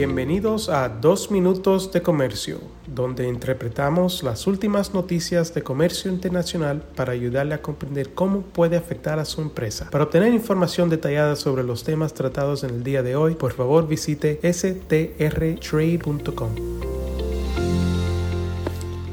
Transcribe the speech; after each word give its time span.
Bienvenidos 0.00 0.70
a 0.70 0.88
Dos 0.88 1.30
Minutos 1.30 1.92
de 1.92 2.00
Comercio, 2.00 2.56
donde 2.86 3.28
interpretamos 3.28 4.22
las 4.22 4.46
últimas 4.46 4.94
noticias 4.94 5.52
de 5.52 5.62
comercio 5.62 6.10
internacional 6.10 6.80
para 6.96 7.12
ayudarle 7.12 7.52
a 7.52 7.60
comprender 7.60 8.14
cómo 8.14 8.40
puede 8.40 8.78
afectar 8.78 9.18
a 9.18 9.26
su 9.26 9.42
empresa. 9.42 9.90
Para 9.90 10.04
obtener 10.04 10.32
información 10.32 10.88
detallada 10.88 11.36
sobre 11.36 11.64
los 11.64 11.84
temas 11.84 12.14
tratados 12.14 12.64
en 12.64 12.70
el 12.70 12.82
día 12.82 13.02
de 13.02 13.14
hoy, 13.14 13.34
por 13.34 13.52
favor 13.52 13.86
visite 13.86 14.40
strtrade.com. 14.42 15.58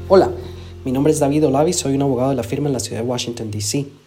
Hola, 0.08 0.30
mi 0.86 0.92
nombre 0.92 1.12
es 1.12 1.18
David 1.18 1.48
Olavi, 1.48 1.74
soy 1.74 1.96
un 1.96 2.00
abogado 2.00 2.30
de 2.30 2.36
la 2.36 2.44
firma 2.44 2.68
en 2.68 2.72
la 2.72 2.80
ciudad 2.80 3.02
de 3.02 3.06
Washington, 3.06 3.50
D.C. 3.50 3.97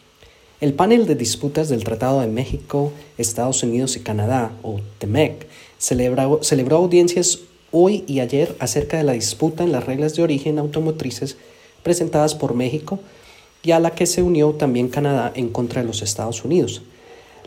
El 0.62 0.76
panel 0.76 1.08
de 1.08 1.16
disputas 1.16 1.70
del 1.70 1.84
Tratado 1.84 2.22
de 2.22 2.28
México, 2.28 2.92
Estados 3.18 3.64
Unidos 3.64 3.96
y 3.96 4.02
Canadá, 4.02 4.52
o 4.62 4.80
TEMEC, 5.00 5.48
celebró, 5.80 6.78
audiencias 6.78 7.40
hoy 7.72 8.04
y 8.06 8.20
ayer 8.20 8.56
acerca 8.60 8.98
de 8.98 9.04
la 9.04 9.14
disputa 9.14 9.64
en 9.64 9.72
las 9.72 9.88
reglas 9.88 10.16
de 10.16 10.22
origen 10.22 10.60
automotrices 10.60 11.38
presentadas 11.82 12.36
por 12.36 12.54
México 12.54 13.00
y 13.64 13.72
a 13.72 13.80
la 13.80 13.96
que 13.96 14.06
se 14.06 14.22
unió 14.22 14.52
también 14.52 14.90
Canadá 14.90 15.32
en 15.34 15.50
contra 15.50 15.82
de 15.82 15.88
los 15.88 16.04
Estados 16.04 16.46
Unidos. 16.46 16.84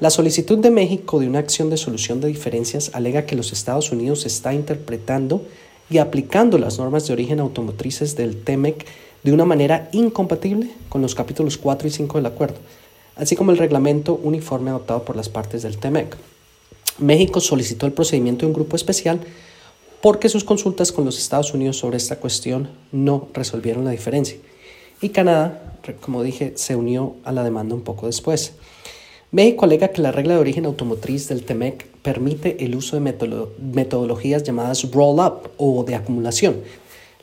La 0.00 0.10
solicitud 0.10 0.58
de 0.58 0.72
México 0.72 1.20
de 1.20 1.28
una 1.28 1.38
acción 1.38 1.70
de 1.70 1.76
solución 1.76 2.20
de 2.20 2.26
diferencias 2.26 2.90
alega 2.94 3.26
que 3.26 3.36
los 3.36 3.52
Estados 3.52 3.92
Unidos 3.92 4.26
está 4.26 4.54
interpretando 4.54 5.40
y 5.88 5.98
aplicando 5.98 6.58
las 6.58 6.80
normas 6.80 7.06
de 7.06 7.12
origen 7.12 7.38
automotrices 7.38 8.16
del 8.16 8.42
TEMEC 8.42 8.84
de 9.22 9.32
una 9.32 9.44
manera 9.44 9.88
incompatible 9.92 10.68
con 10.88 11.00
los 11.00 11.14
capítulos 11.14 11.56
4 11.58 11.86
y 11.86 11.90
5 11.92 12.18
del 12.18 12.26
acuerdo, 12.26 12.56
así 13.16 13.36
como 13.36 13.50
el 13.50 13.58
reglamento 13.58 14.14
uniforme 14.22 14.70
adoptado 14.70 15.04
por 15.04 15.16
las 15.16 15.28
partes 15.28 15.62
del 15.62 15.78
TEMEC. 15.78 16.16
México 16.98 17.40
solicitó 17.40 17.86
el 17.86 17.92
procedimiento 17.92 18.40
de 18.40 18.48
un 18.48 18.54
grupo 18.54 18.76
especial 18.76 19.20
porque 20.00 20.28
sus 20.28 20.44
consultas 20.44 20.92
con 20.92 21.04
los 21.04 21.18
Estados 21.18 21.54
Unidos 21.54 21.78
sobre 21.78 21.96
esta 21.96 22.16
cuestión 22.16 22.68
no 22.92 23.28
resolvieron 23.32 23.84
la 23.84 23.90
diferencia. 23.90 24.36
Y 25.00 25.08
Canadá, 25.08 25.80
como 26.00 26.22
dije, 26.22 26.52
se 26.56 26.76
unió 26.76 27.16
a 27.24 27.32
la 27.32 27.42
demanda 27.42 27.74
un 27.74 27.82
poco 27.82 28.06
después. 28.06 28.52
México 29.32 29.64
alega 29.64 29.88
que 29.88 30.02
la 30.02 30.12
regla 30.12 30.34
de 30.34 30.40
origen 30.40 30.66
automotriz 30.66 31.26
del 31.28 31.44
TEMEC 31.44 31.86
permite 32.02 32.64
el 32.64 32.76
uso 32.76 33.00
de 33.00 33.14
metodologías 33.60 34.44
llamadas 34.44 34.88
roll-up 34.92 35.50
o 35.56 35.82
de 35.84 35.96
acumulación, 35.96 36.60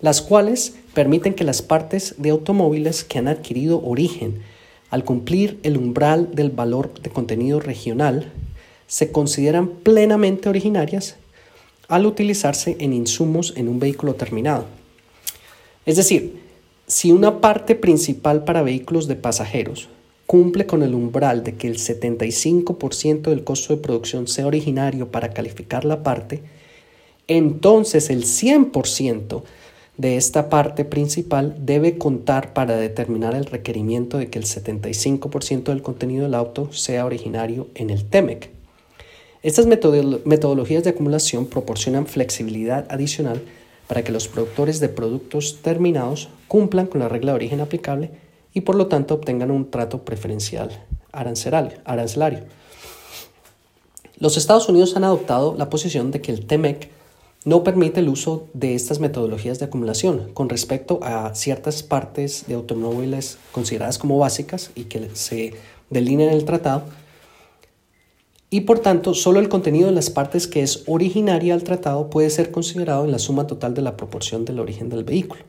las 0.02 0.22
cuales 0.22 0.76
permiten 0.94 1.34
que 1.34 1.44
las 1.44 1.62
partes 1.62 2.16
de 2.18 2.32
automóviles 2.32 3.04
que 3.04 3.20
han 3.20 3.28
adquirido 3.28 3.82
origen 3.86 4.42
al 4.92 5.06
cumplir 5.06 5.60
el 5.64 5.78
umbral 5.78 6.36
del 6.36 6.52
valor 6.52 6.94
de 7.02 7.10
contenido 7.10 7.60
regional 7.60 8.32
se 8.88 9.12
consideran 9.12 9.70
plenamente 9.70 10.50
originarias 10.50 11.16
al 11.88 12.06
utilizarse 12.06 12.76
en 12.80 12.94
insumos 12.94 13.54
en 13.56 13.70
un 13.70 13.80
vehículo 13.80 14.16
terminado. 14.16 14.66
Es 15.86 15.96
decir, 15.96 16.42
si 16.88 17.12
una 17.14 17.40
parte 17.40 17.74
principal 17.74 18.44
para 18.44 18.62
vehículos 18.62 19.08
de 19.08 19.16
pasajeros 19.16 19.88
cumple 20.28 20.66
con 20.66 20.84
el 20.84 20.94
umbral 20.94 21.44
de 21.44 21.56
que 21.56 21.68
el 21.68 21.78
75% 21.78 23.22
del 23.22 23.46
costo 23.46 23.76
de 23.76 23.82
producción 23.82 24.28
sea 24.28 24.48
originario 24.48 25.10
para 25.10 25.34
calificar 25.34 25.86
la 25.86 26.04
parte, 26.04 26.44
entonces 27.28 28.10
el 28.10 28.24
100% 28.24 29.44
de 30.02 30.18
esta 30.18 30.50
parte 30.50 30.84
principal 30.84 31.56
debe 31.60 32.00
contar 32.00 32.54
para 32.54 32.76
determinar 32.76 33.36
el 33.36 33.46
requerimiento 33.46 34.18
de 34.18 34.32
que 34.32 34.40
el 34.40 34.46
75% 34.46 35.66
del 35.66 35.84
contenido 35.84 36.24
del 36.24 36.34
auto 36.34 36.74
sea 36.74 37.06
originario 37.06 37.68
en 37.76 37.92
el 37.92 38.06
TEMEC. 38.06 38.50
Estas 39.44 39.68
metodologías 39.68 40.84
de 40.84 40.90
acumulación 40.90 41.46
proporcionan 41.46 42.08
flexibilidad 42.08 42.88
adicional 42.90 43.44
para 43.88 44.04
que 44.04 44.12
los 44.12 44.28
productores 44.28 44.80
de 44.80 44.90
productos 44.90 45.60
terminados 45.62 46.30
cumplan 46.48 46.88
con 46.88 47.00
la 47.02 47.08
regla 47.08 47.34
de 47.34 47.36
origen 47.36 47.62
aplicable 47.62 48.10
y 48.56 48.62
por 48.62 48.74
lo 48.74 48.88
tanto 48.88 49.14
obtengan 49.14 49.52
un 49.52 49.70
trato 49.70 50.00
preferencial 50.04 50.84
arancelario. 51.12 52.42
Los 54.18 54.36
Estados 54.36 54.68
Unidos 54.68 54.96
han 54.96 55.04
adoptado 55.04 55.54
la 55.56 55.70
posición 55.70 56.10
de 56.10 56.22
que 56.22 56.32
el 56.32 56.48
TEMEC 56.48 56.90
no 57.44 57.64
permite 57.64 58.02
el 58.02 58.10
uso 58.10 58.48
de 58.54 58.76
estas 58.76 59.00
metodologías 59.00 59.60
de 59.60 59.66
acumulación 59.66 60.32
con 60.34 60.50
respecto 60.50 61.00
a 61.02 61.34
ciertas 61.34 61.82
partes 61.82 62.46
de 62.48 62.54
automóviles 62.54 63.38
consideradas 63.52 63.98
como 63.98 64.20
básicas 64.20 64.72
y 64.76 64.84
que 64.84 65.10
se 65.14 65.54
delinean 65.90 66.30
en 66.30 66.36
el 66.38 66.46
tratado, 66.46 66.84
y 68.54 68.62
por 68.62 68.80
tanto 68.80 69.14
solo 69.14 69.40
el 69.40 69.48
contenido 69.48 69.88
de 69.88 69.94
las 69.94 70.10
partes 70.10 70.46
que 70.46 70.62
es 70.62 70.84
originaria 70.86 71.54
al 71.54 71.64
tratado 71.64 72.10
puede 72.10 72.30
ser 72.30 72.52
considerado 72.52 73.06
en 73.06 73.12
la 73.12 73.20
suma 73.20 73.48
total 73.48 73.74
de 73.74 73.82
la 73.82 73.96
proporción 73.96 74.44
del 74.44 74.60
origen 74.60 74.90
del 74.90 75.06
vehículo. 75.06 75.44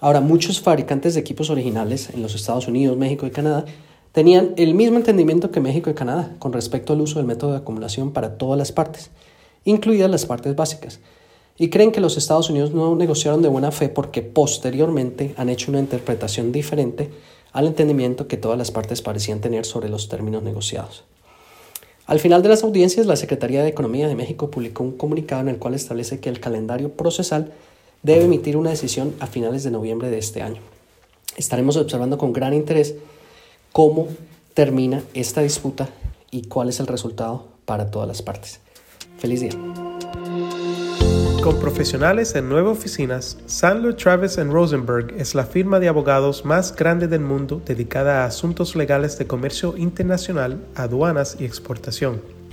Ahora, 0.00 0.20
muchos 0.20 0.60
fabricantes 0.60 1.14
de 1.14 1.20
equipos 1.20 1.50
originales 1.50 2.10
en 2.12 2.20
los 2.20 2.34
Estados 2.34 2.66
Unidos, 2.66 2.98
México 2.98 3.26
y 3.26 3.30
Canadá 3.30 3.64
tenían 4.10 4.54
el 4.56 4.74
mismo 4.74 4.96
entendimiento 4.96 5.50
que 5.50 5.60
México 5.60 5.88
y 5.88 5.94
Canadá 5.94 6.34
con 6.40 6.52
respecto 6.52 6.92
al 6.92 7.00
uso 7.00 7.20
del 7.20 7.26
método 7.26 7.52
de 7.52 7.58
acumulación 7.58 8.12
para 8.12 8.36
todas 8.36 8.58
las 8.58 8.72
partes, 8.72 9.10
incluidas 9.64 10.10
las 10.10 10.26
partes 10.26 10.54
básicas, 10.56 11.00
y 11.56 11.70
creen 11.70 11.92
que 11.92 12.00
los 12.00 12.16
Estados 12.16 12.50
Unidos 12.50 12.72
no 12.72 12.96
negociaron 12.96 13.42
de 13.42 13.48
buena 13.48 13.70
fe 13.70 13.88
porque 13.88 14.22
posteriormente 14.22 15.34
han 15.36 15.48
hecho 15.48 15.70
una 15.70 15.80
interpretación 15.80 16.50
diferente 16.50 17.10
al 17.52 17.66
entendimiento 17.68 18.26
que 18.26 18.36
todas 18.36 18.58
las 18.58 18.72
partes 18.72 19.02
parecían 19.02 19.40
tener 19.40 19.64
sobre 19.64 19.88
los 19.88 20.08
términos 20.08 20.42
negociados. 20.42 21.04
Al 22.06 22.20
final 22.20 22.42
de 22.42 22.48
las 22.50 22.64
audiencias, 22.64 23.06
la 23.06 23.16
Secretaría 23.16 23.62
de 23.62 23.70
Economía 23.70 24.08
de 24.08 24.16
México 24.16 24.50
publicó 24.50 24.82
un 24.82 24.92
comunicado 24.92 25.42
en 25.42 25.48
el 25.48 25.58
cual 25.58 25.74
establece 25.74 26.20
que 26.20 26.28
el 26.28 26.40
calendario 26.40 26.90
procesal 26.90 27.52
debe 28.02 28.24
emitir 28.24 28.56
una 28.56 28.70
decisión 28.70 29.14
a 29.20 29.26
finales 29.26 29.64
de 29.64 29.70
noviembre 29.70 30.10
de 30.10 30.18
este 30.18 30.42
año. 30.42 30.60
Estaremos 31.36 31.76
observando 31.76 32.18
con 32.18 32.32
gran 32.32 32.52
interés 32.52 32.96
cómo 33.72 34.08
termina 34.52 35.02
esta 35.14 35.40
disputa 35.40 35.88
y 36.30 36.42
cuál 36.42 36.68
es 36.68 36.80
el 36.80 36.86
resultado 36.86 37.46
para 37.64 37.90
todas 37.90 38.06
las 38.06 38.20
partes. 38.20 38.60
Feliz 39.18 39.40
día. 39.40 39.52
Con 41.42 41.60
profesionales 41.60 42.34
en 42.36 42.48
nueve 42.48 42.70
oficinas, 42.70 43.36
Sandler 43.46 43.94
Travis 43.94 44.38
Rosenberg 44.38 45.14
es 45.18 45.34
la 45.34 45.44
firma 45.44 45.78
de 45.78 45.88
abogados 45.88 46.44
más 46.44 46.74
grande 46.74 47.06
del 47.06 47.20
mundo 47.20 47.60
dedicada 47.66 48.22
a 48.22 48.26
asuntos 48.26 48.74
legales 48.74 49.18
de 49.18 49.26
comercio 49.26 49.76
internacional, 49.76 50.64
aduanas 50.74 51.36
y 51.38 51.44
exportación. 51.44 52.33